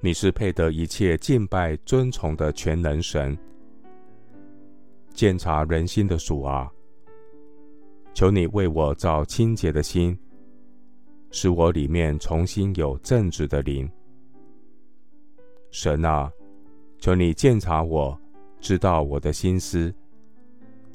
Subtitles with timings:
[0.00, 3.36] 你是配得一切敬拜尊崇的全能神。
[5.12, 6.70] 鉴察人心的主啊，
[8.14, 10.16] 求你为我造清洁的心，
[11.32, 13.90] 使我里面重新有正直的灵。
[15.72, 16.30] 神啊，
[17.00, 18.16] 求你鉴察我，
[18.60, 19.92] 知道我的心思，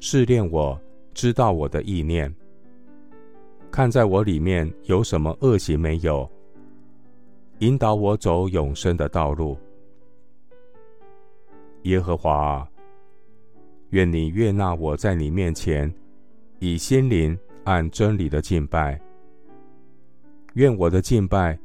[0.00, 0.80] 试炼我，
[1.12, 2.34] 知道我的意念，
[3.70, 6.26] 看在我里面有什么恶行没有，
[7.64, 9.56] 引导我走永生的道路。
[11.84, 12.68] 耶和华。
[13.90, 15.90] 愿你悦纳我在你面前
[16.58, 19.00] 以心灵按真理的敬拜。
[20.54, 21.58] 愿我的敬拜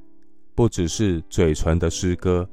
[0.55, 2.47] 不只是嘴唇的诗歌，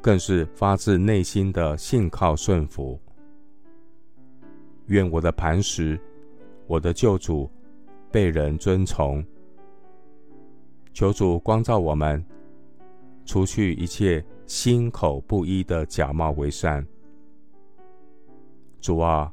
[0.00, 2.98] 更是发自内心的信靠顺服。
[4.86, 6.00] 愿我的磐石，
[6.66, 7.50] 我的救主
[8.10, 9.22] 被人尊崇。
[10.94, 12.24] 求主光照我们，
[13.26, 16.86] 除去一切心口不一的假冒为善。
[18.80, 19.30] 主啊，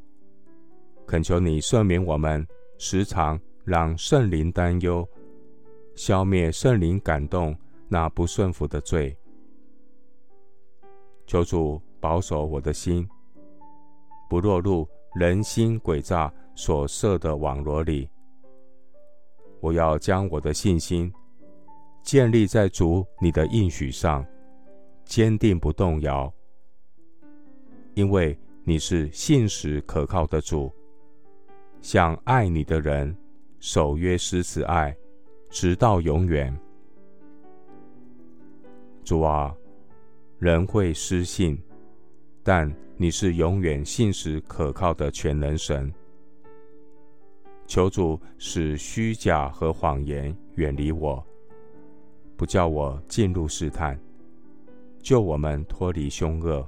[1.06, 2.46] 恳求你赦免我们
[2.80, 5.08] 时常让圣灵担忧，
[5.96, 7.56] 消灭圣灵感动
[7.88, 9.16] 那不顺服的罪。
[11.28, 13.08] 求主保守我的心，
[14.28, 18.10] 不落入人心诡诈所设的网罗里。
[19.62, 21.14] 我要将我的信心
[22.04, 24.24] 建立在主你的应许上，
[25.06, 26.32] 坚定不动摇，
[27.96, 28.38] 因为。
[28.66, 30.72] 你是信实可靠的主，
[31.82, 33.14] 向爱你的人
[33.60, 34.96] 守约施慈爱，
[35.50, 36.58] 直到永远。
[39.04, 39.54] 主啊，
[40.40, 41.62] 人会失信，
[42.42, 45.94] 但你是永远信实可靠的全能神。
[47.68, 51.22] 求主使虚假和谎言远离我，
[52.36, 54.00] 不叫我进入试探，
[55.00, 56.68] 救我们脱离凶恶。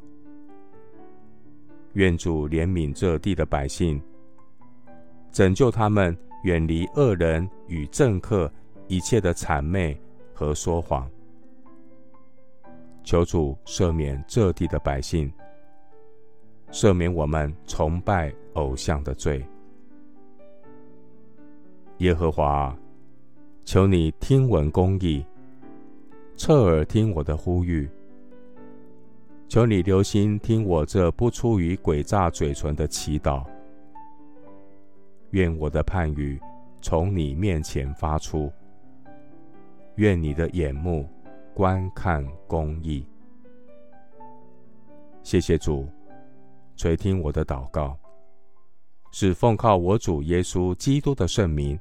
[1.94, 4.02] 愿主怜悯这地的百姓，
[5.31, 8.52] 拯救他们远离恶人与政客
[8.88, 9.98] 一切的谄媚
[10.34, 11.09] 和说谎。
[13.03, 15.32] 求主赦免这地的百姓，
[16.72, 19.46] 赦免我们崇拜偶像的罪。
[22.00, 22.78] 耶和华，
[23.64, 25.26] 求你听闻公义，
[26.38, 27.90] 侧耳听我的呼吁。
[29.47, 33.46] 求你留心听我这不出于诡诈嘴唇的祈祷。
[35.31, 36.40] 愿我的判语
[36.81, 38.51] 从你面前发出。
[39.96, 41.09] 愿你的眼目
[41.53, 43.07] 观看公义。
[45.23, 45.88] 谢谢主
[46.75, 47.97] 垂听我的祷告，
[49.12, 51.79] 是奉靠我主耶稣基督的圣名。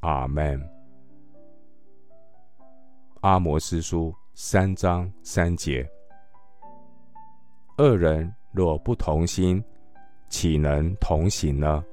[0.00, 0.81] 阿门。
[3.22, 4.14] 阿摩斯书。
[4.34, 5.86] 三章三节，
[7.76, 9.62] 二人若不同心，
[10.30, 11.84] 岂能同行呢？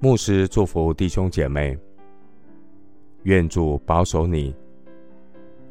[0.00, 1.78] 牧师祝福弟兄姐妹，
[3.22, 4.52] 愿主保守你，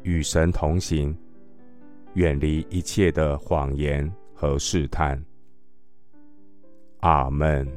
[0.02, 1.14] 与神同行，
[2.14, 5.22] 远离一切的谎言和试探。
[7.00, 7.68] 阿门。